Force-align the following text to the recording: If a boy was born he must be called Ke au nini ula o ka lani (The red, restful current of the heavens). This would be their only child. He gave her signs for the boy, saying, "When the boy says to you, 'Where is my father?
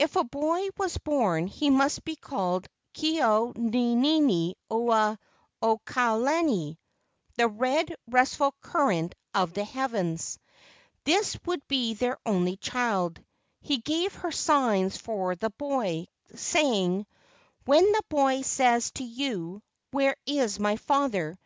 If 0.00 0.16
a 0.16 0.24
boy 0.24 0.66
was 0.76 0.98
born 0.98 1.46
he 1.46 1.70
must 1.70 2.04
be 2.04 2.16
called 2.16 2.66
Ke 2.92 3.20
au 3.22 3.52
nini 3.54 4.56
ula 4.68 5.16
o 5.62 5.78
ka 5.84 6.14
lani 6.16 6.76
(The 7.36 7.46
red, 7.46 7.94
restful 8.08 8.52
current 8.62 9.14
of 9.32 9.52
the 9.52 9.62
heavens). 9.62 10.40
This 11.04 11.38
would 11.46 11.62
be 11.68 11.94
their 11.94 12.18
only 12.26 12.56
child. 12.56 13.22
He 13.60 13.78
gave 13.78 14.12
her 14.14 14.32
signs 14.32 14.96
for 14.96 15.36
the 15.36 15.50
boy, 15.50 16.08
saying, 16.34 17.06
"When 17.64 17.92
the 17.92 18.02
boy 18.08 18.42
says 18.42 18.90
to 18.94 19.04
you, 19.04 19.62
'Where 19.92 20.16
is 20.26 20.58
my 20.58 20.74
father? 20.78 21.38